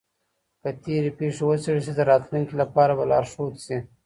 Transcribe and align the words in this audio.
که 0.61 0.69
تېري 0.83 1.11
پېښې 1.19 1.43
وڅېړل 1.47 1.81
سي 1.87 1.93
د 1.95 1.99
راتلونکي 2.11 2.53
لپاره 2.61 2.91
به 2.97 3.03
لارښود 3.11 3.53
سي. 3.65 3.77